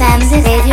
[0.00, 0.69] FM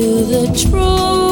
[0.00, 1.29] feel the truth.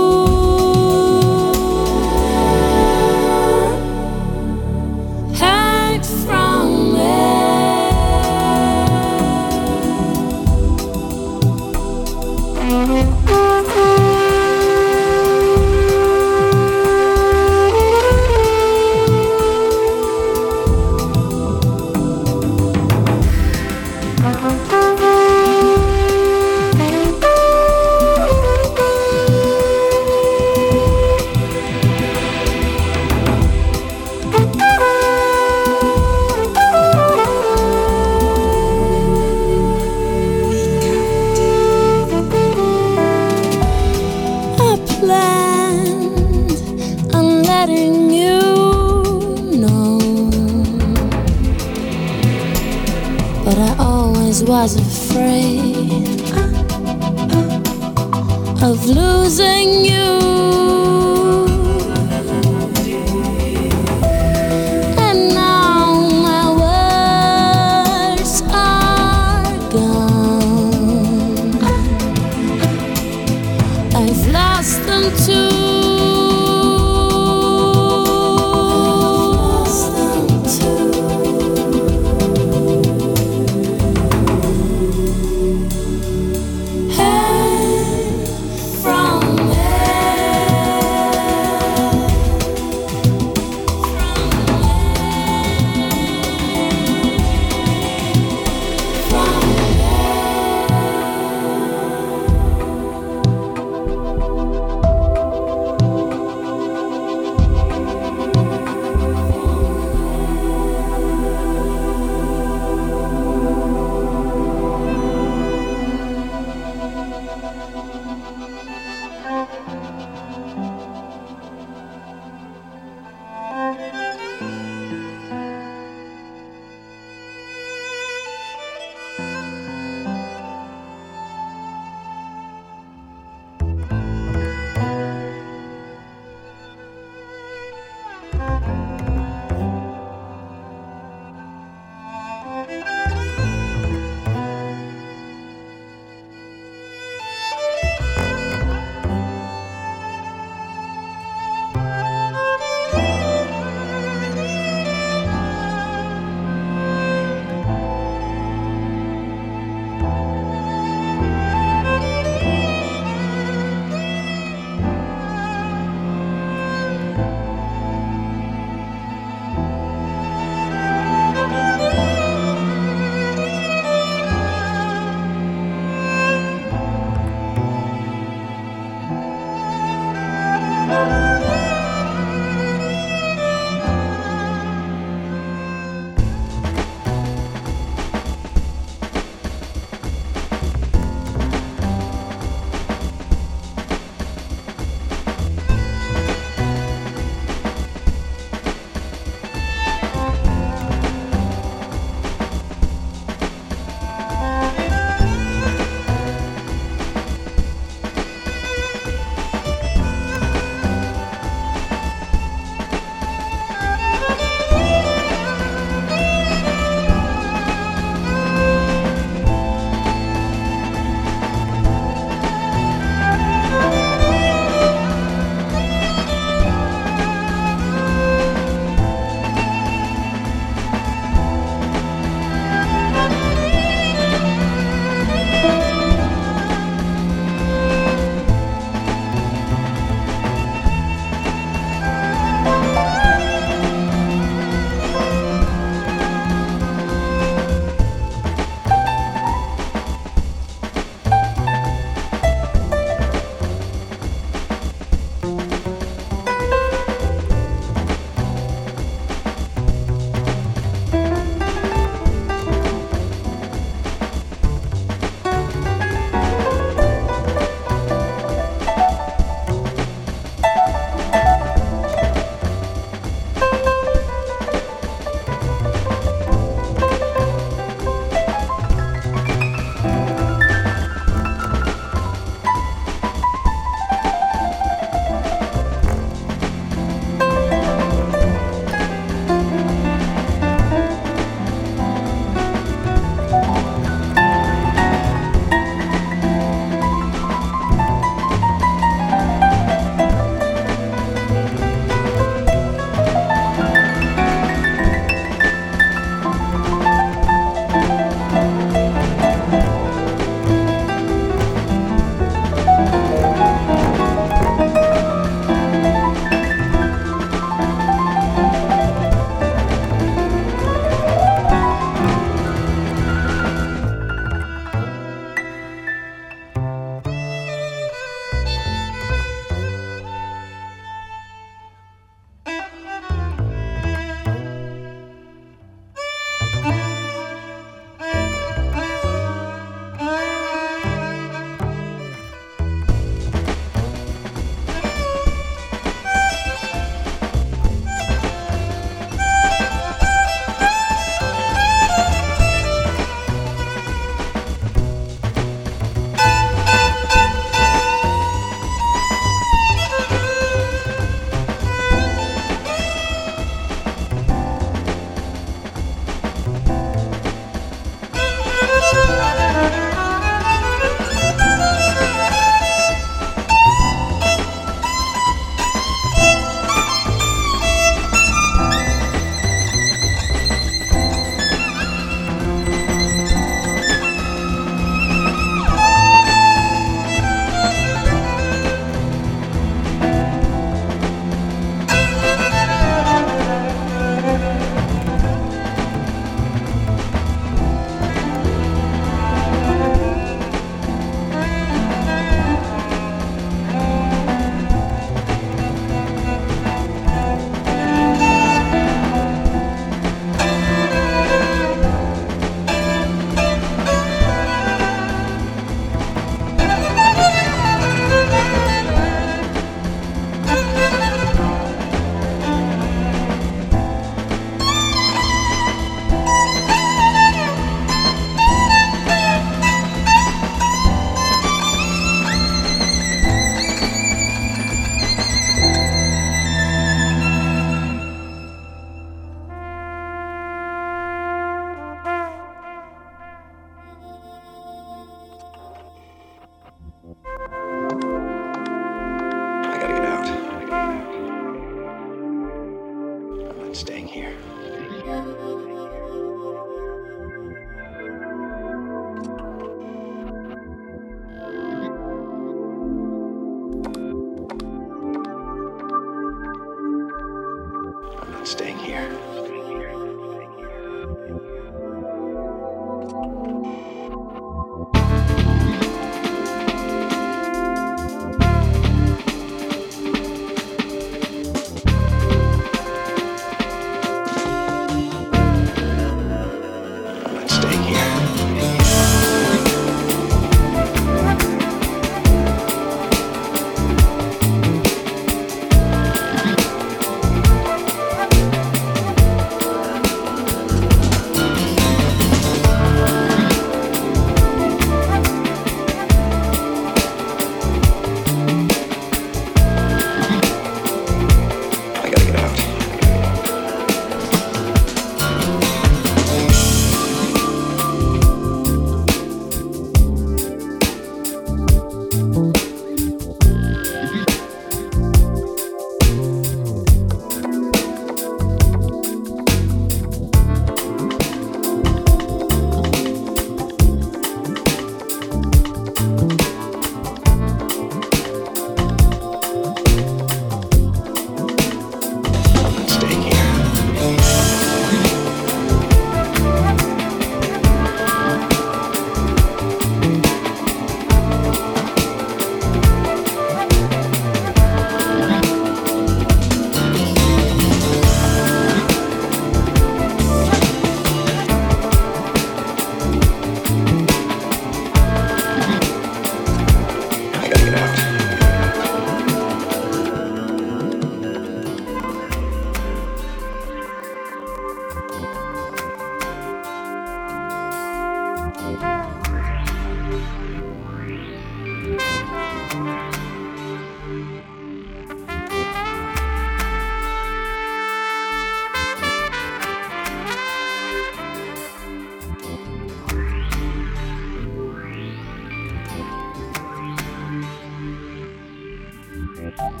[599.78, 600.00] Thank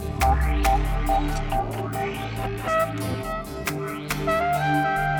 [5.10, 5.15] you.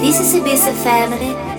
[0.00, 1.49] This is a Ibiza Family.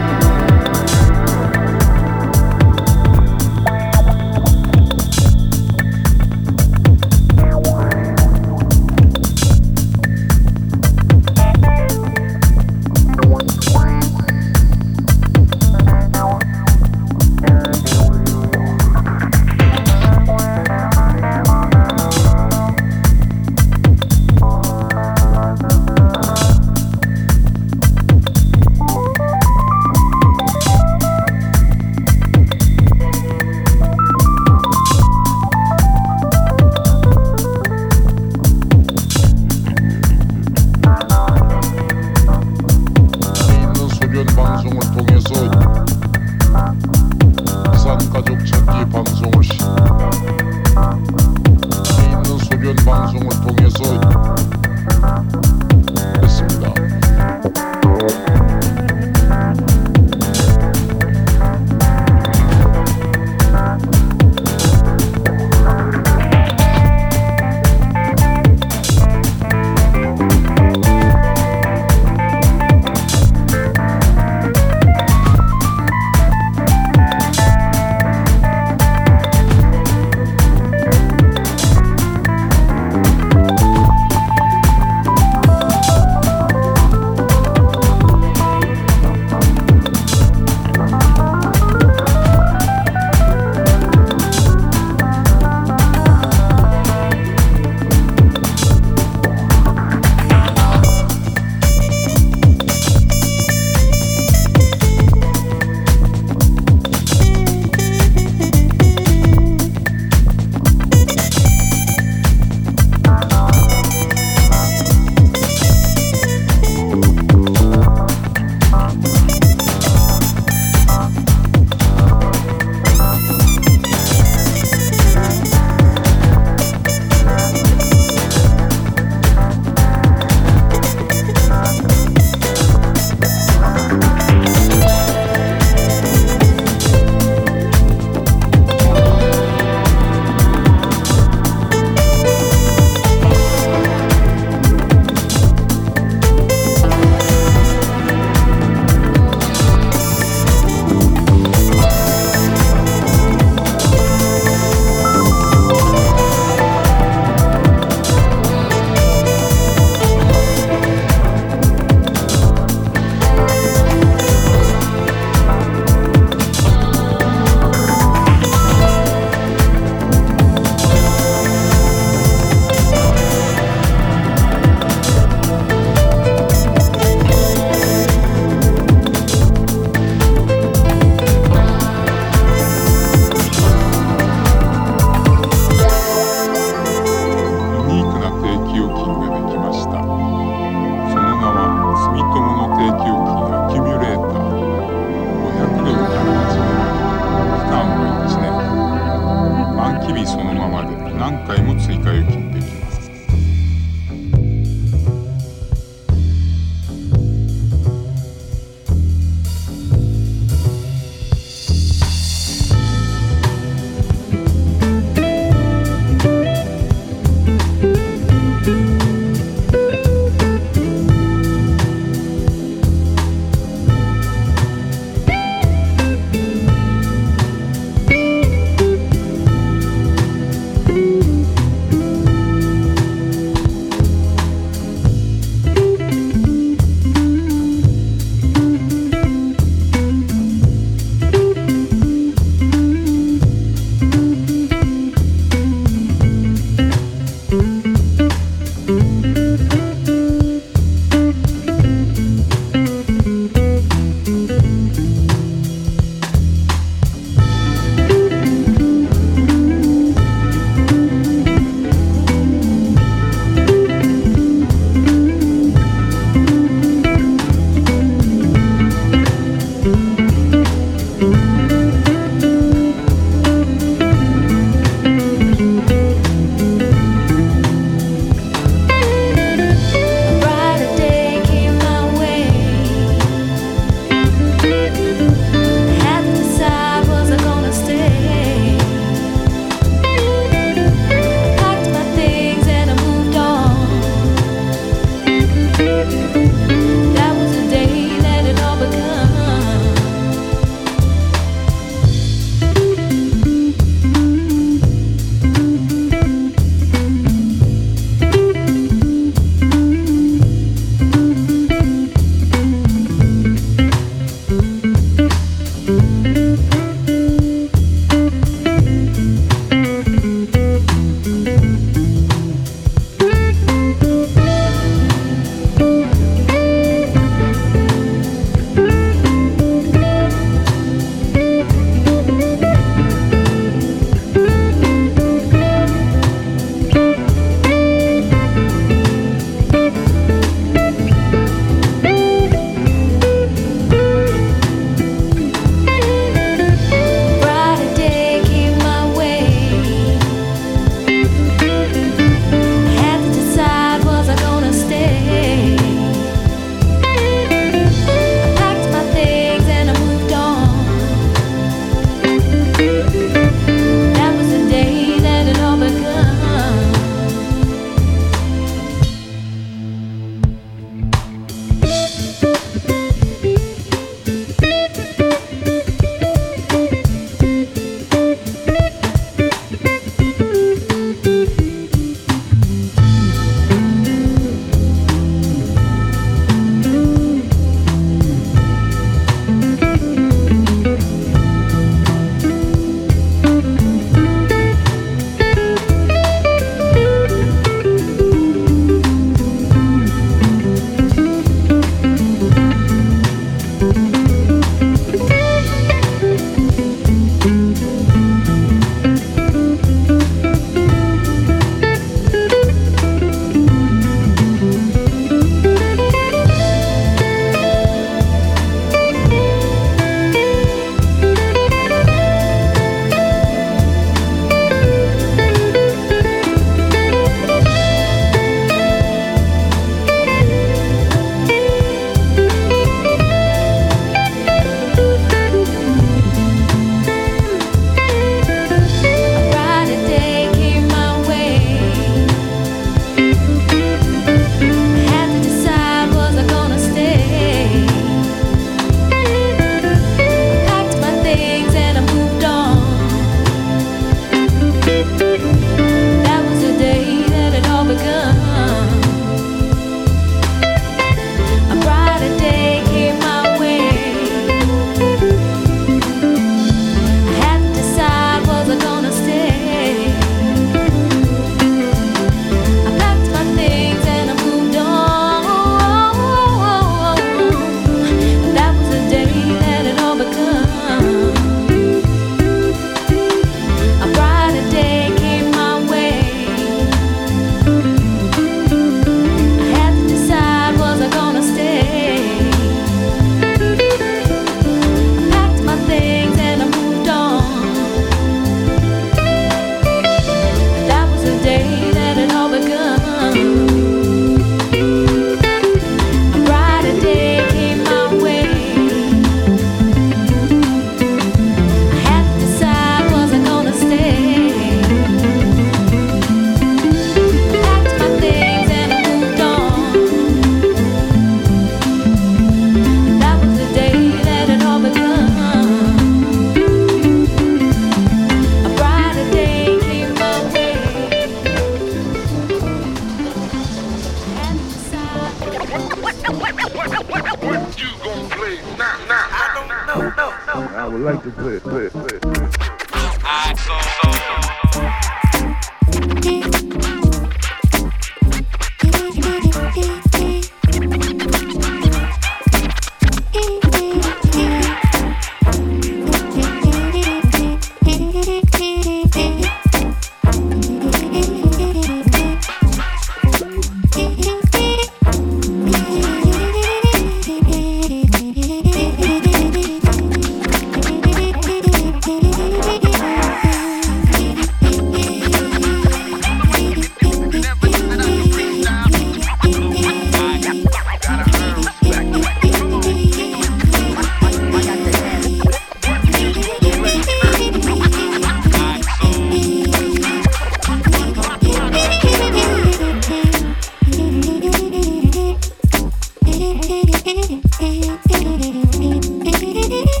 [596.91, 597.31] Thank
[599.85, 600.00] you.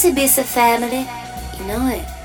[0.00, 1.06] Busy Bissa family,
[1.58, 2.19] you know it.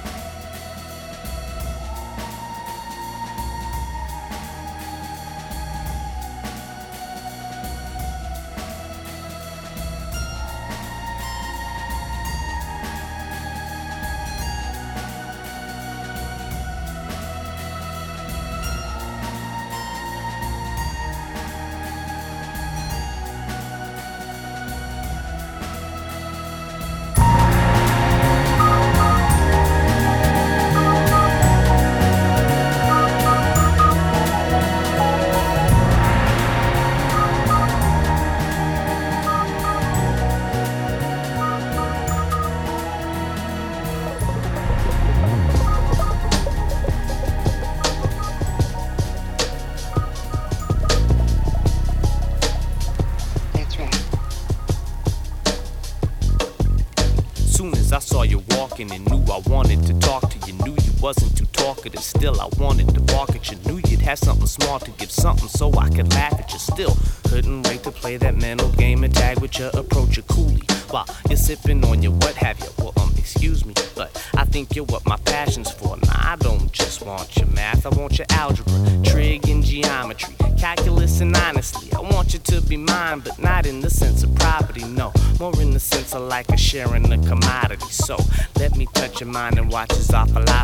[86.76, 87.89] sharing the commodity.
[87.89, 88.17] So
[88.59, 90.54] let me touch your mind and watch as I philosophy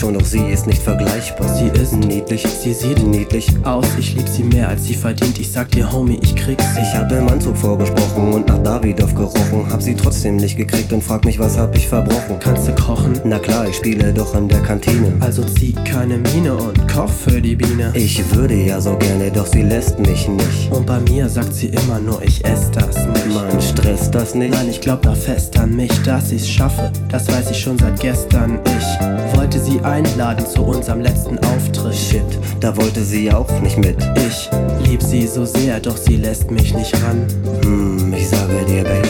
[0.00, 1.46] schon, doch sie ist nicht vergleichbar.
[1.48, 3.46] Sie ist niedlich, Sie sieht niedlich.
[3.64, 5.38] aus, ich lieb sie mehr als sie verdient.
[5.38, 6.64] Ich sag dir, Homie, ich krieg's.
[6.80, 9.66] Ich hab im Anzug vorgesprochen und nach Davidoff gerochen.
[9.70, 12.36] Hab sie trotzdem nicht gekriegt und frag mich, was hab ich verbrochen?
[12.40, 13.20] Kannst du kochen?
[13.24, 15.12] Na klar, ich spiele doch in der Kantine.
[15.20, 17.92] Also zieh keine Miene und koch für die Biene.
[17.94, 20.72] Ich würde ja so gerne, doch sie lässt mich nicht.
[20.72, 23.34] Und bei mir sagt sie immer nur, ich ess das nicht.
[23.34, 24.54] Man stresst das nicht.
[24.54, 26.90] Nein, ich glaub da fest an mich, dass ich's schaffe.
[27.10, 28.60] Das weiß ich schon seit gestern.
[28.64, 31.94] Ich wollte sie einladen zu unserem letzten Auftritt.
[31.94, 33.96] Shit, da wollte sie auch nicht mit.
[34.28, 34.50] Ich
[34.86, 37.26] lieb sie so sehr, doch sie lässt mich nicht ran.
[37.62, 39.08] Hm, ich sage dir, Babe.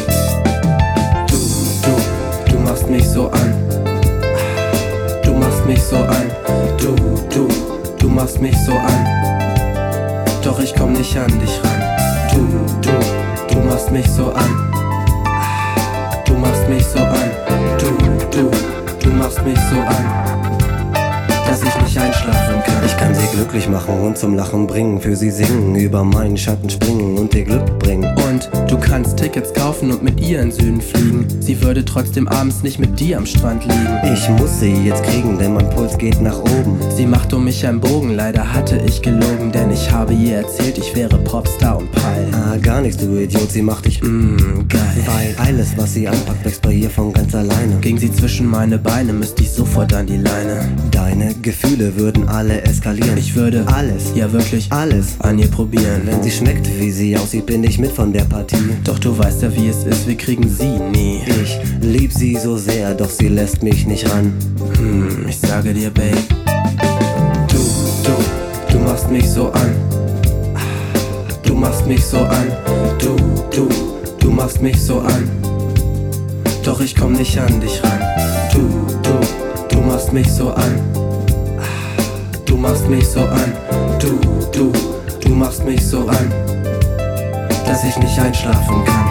[1.27, 1.37] Du,
[1.83, 3.55] du, du machst mich so an.
[5.25, 6.31] Du machst mich so an.
[6.79, 6.95] Du,
[7.35, 7.49] du,
[7.99, 9.07] du machst mich so an.
[10.45, 11.83] Doch ich komm nicht an dich ran.
[12.33, 12.47] Du,
[12.89, 14.51] du, du machst mich so an.
[16.25, 17.31] Du machst mich so an.
[17.81, 20.30] Du, du, du machst mich so an.
[21.51, 22.85] Dass ich nicht einschlafen kann.
[22.87, 25.01] Ich kann sie glücklich machen und zum Lachen bringen.
[25.01, 28.05] Für sie singen, über meinen Schatten springen und ihr Glück bringen.
[28.29, 31.27] Und du kannst Tickets kaufen und mit ihr in Süden fliegen.
[31.41, 34.15] Sie würde trotzdem abends nicht mit dir am Strand liegen.
[34.15, 36.79] Ich muss sie jetzt kriegen, denn mein Puls geht nach oben.
[36.95, 40.79] Sie macht um mich einen Bogen, leider hatte ich gelogen, denn ich habe ihr erzählt,
[40.79, 42.29] ich wäre Popstar und Peil.
[42.33, 44.81] Ah, gar nichts, du Idiot, sie macht dich Mmm, geil.
[45.05, 47.75] Weil alles, was sie anpackt, wächst bei ihr von ganz alleine.
[47.81, 50.69] Ging sie zwischen meine Beine, müsste ich sofort an die Leine.
[50.93, 53.17] Deine Gefühle würden alle eskalieren.
[53.17, 55.19] Ich würde alles, ja wirklich alles.
[55.21, 56.03] an ihr probieren.
[56.05, 58.57] Wenn sie schmeckt, wie sie aussieht, bin ich mit von der Partie.
[58.85, 61.23] Doch du weißt ja, wie es ist, wir kriegen sie nie.
[61.43, 64.33] Ich lieb sie so sehr, doch sie lässt mich nicht ran.
[64.77, 66.17] Hm, ich sage dir, Babe.
[67.49, 67.59] Du,
[68.05, 69.75] du, du machst mich so an.
[71.43, 72.47] Du machst mich so an.
[72.99, 73.17] Du,
[73.55, 73.69] du,
[74.19, 75.29] du machst mich so an.
[76.65, 78.01] Doch ich komm nicht an dich ran.
[78.53, 78.61] Du,
[79.03, 81.10] du, du machst mich so an.
[82.51, 83.53] Du machst mich so an.
[84.01, 84.19] Du,
[84.51, 84.73] du,
[85.21, 86.33] du machst mich so an.
[87.65, 89.10] Dass ich nicht einschlafen kann.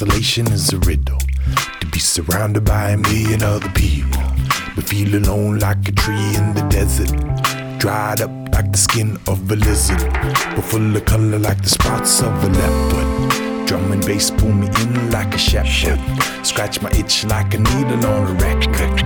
[0.00, 1.18] Isolation is a riddle
[1.80, 4.22] to be surrounded by a million other people,
[4.76, 7.10] but feel alone like a tree in the desert,
[7.80, 9.98] dried up like the skin of a lizard,
[10.54, 13.66] but full of color like the spots of a leopard.
[13.66, 15.98] Drum and bass pull me in like a shepherd.
[16.46, 19.00] Scratch my itch like a needle on a record.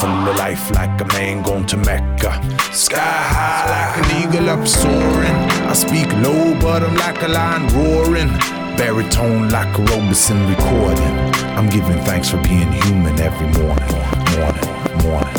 [0.00, 2.32] Full of life like a man going to Mecca.
[2.72, 5.36] Sky high like an eagle up soaring.
[5.68, 8.57] I speak low, but I'm like a lion roaring.
[8.78, 11.18] Baritone like a Robeson recording.
[11.58, 13.90] I'm giving thanks for being human every morning,
[14.38, 15.34] morning, morning.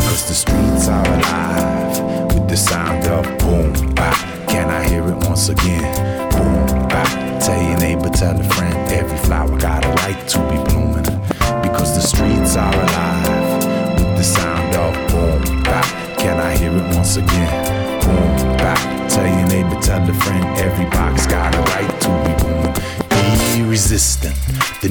[0.00, 4.16] Cause the streets are alive with the sound of boom, bap.
[4.48, 5.92] Can I hear it once again?
[6.30, 7.42] Boom, bap.
[7.42, 11.04] Tell your neighbor, tell a friend, every flower got a right to be blooming.
[11.60, 13.39] Because the streets are alive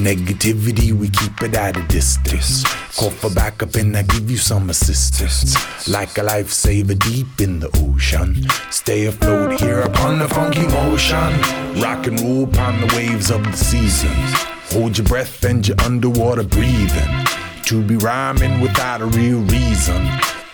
[0.00, 2.64] negativity, we keep it at a distance.
[2.96, 5.54] Call for backup and I give you some assistance.
[5.88, 8.46] Like a lifesaver deep in the ocean.
[8.70, 11.30] Stay afloat here upon the funky motion.
[11.80, 14.32] Rock and roll upon the waves of the seasons.
[14.72, 17.10] Hold your breath and you're underwater breathing.
[17.64, 20.08] To be rhyming without a real reason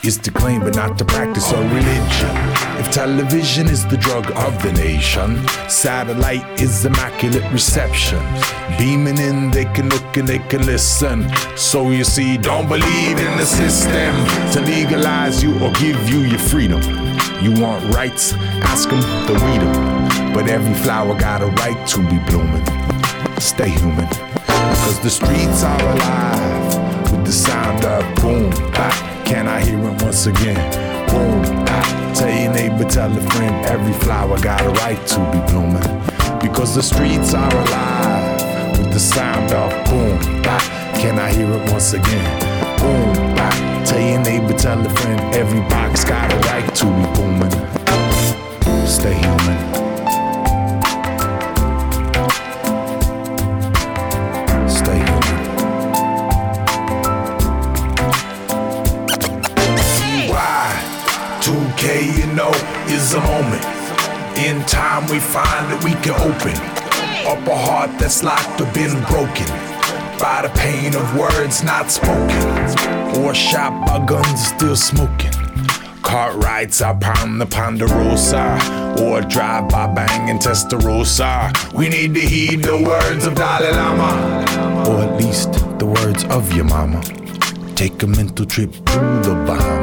[0.06, 2.30] is to claim but not to practice a religion.
[2.78, 5.36] If television is the drug of the nation,
[5.68, 8.20] satellite is immaculate reception.
[8.78, 11.26] Beaming in, they can look and they can listen.
[11.56, 14.14] So you see, don't believe in the system
[14.52, 16.82] to legalize you or give you your freedom.
[17.42, 18.32] You want rights?
[18.72, 20.32] Ask them to weed them.
[20.32, 22.64] But every flower got a right to be blooming.
[23.40, 24.06] Stay human,
[24.46, 26.55] cause the streets are alive
[27.10, 29.26] with the sound of boom, bap.
[29.26, 30.56] Can I hear it once again?
[31.08, 32.16] Boom, bap.
[32.16, 36.38] Tell your neighbor, tell a friend, every flower got a right to be blooming.
[36.40, 40.62] Because the streets are alive with the sound of boom, bap.
[40.96, 42.40] Can I hear it once again?
[42.80, 43.86] Boom, bap.
[43.86, 47.76] Tell your neighbor, tell a friend, every box got a right to be booming.
[48.86, 49.85] Stay human.
[62.36, 62.52] Know,
[62.88, 63.64] is a moment.
[64.36, 66.54] In time, we find that we can open
[67.26, 69.48] up a heart that's locked or been broken
[70.20, 72.44] by the pain of words not spoken,
[73.18, 75.32] or shot by guns still smoking.
[76.02, 78.60] Cart rides out pound the Ponderosa,
[79.00, 81.72] or drive by bang banging Testarossa.
[81.72, 84.44] We need to heed the words of Dalai Lama,
[84.88, 87.02] or at least the words of your mama.
[87.74, 89.75] Take a mental trip through the Bahamas.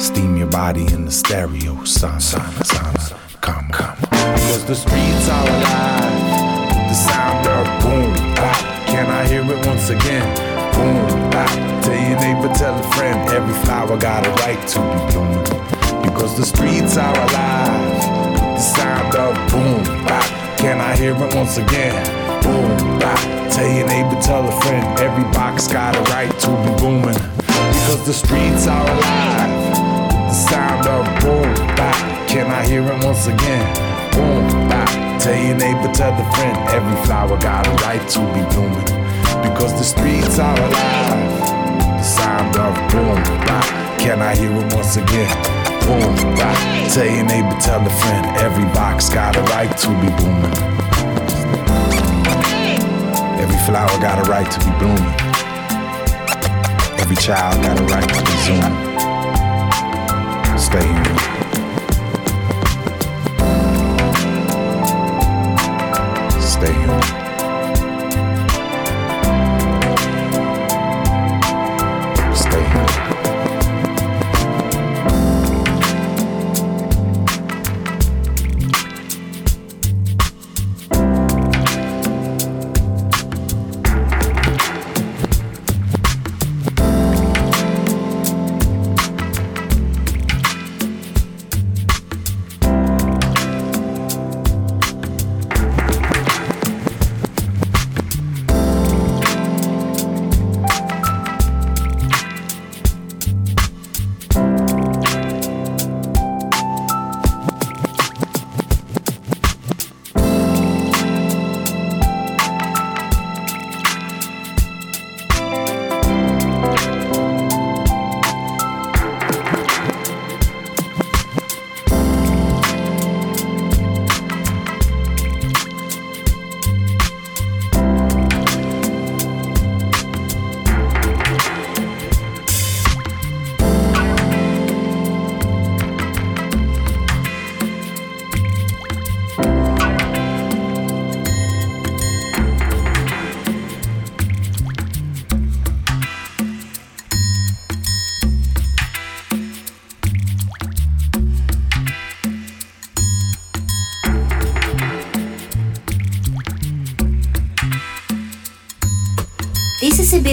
[0.00, 3.98] Steam your body in the stereo, sauna, sauna, sauna, come, come.
[4.00, 6.88] Because the streets are alive.
[6.88, 8.86] The sound of boom, bap.
[8.86, 10.24] Can I hear it once again?
[10.72, 11.50] Boom, bap.
[11.84, 13.28] Tell your neighbor, tell a friend.
[13.28, 15.44] Every flower got a right to be blooming.
[16.02, 18.00] Because the streets are alive.
[18.56, 20.58] The sound of boom, bap.
[20.58, 21.94] Can I hear it once again?
[22.42, 23.20] Boom, bap.
[23.52, 24.98] Tell your neighbor, tell a friend.
[24.98, 27.20] Every box got a right to be booming.
[27.36, 29.59] Because the streets are alive.
[30.30, 31.42] The sound of boom,
[31.74, 32.28] bap.
[32.28, 33.66] Can I hear it once again?
[34.14, 35.20] Boom, bap.
[35.20, 36.56] Tell your neighbor, tell a friend.
[36.68, 38.86] Every flower got a right to be blooming.
[39.42, 41.40] Because the streets are alive.
[41.98, 43.98] The sound of boom, bap.
[43.98, 45.34] Can I hear it once again?
[45.82, 46.94] Boom, bap.
[46.94, 48.24] Tell your neighbor, tell a friend.
[48.38, 50.54] Every box got a right to be booming.
[53.42, 55.10] Every flower got a right to be blooming.
[57.00, 59.09] Every child got a right to be zooming.
[60.70, 61.18] Stay human.
[66.40, 67.19] Stay human.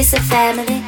[0.07, 0.86] Is Ibiza family.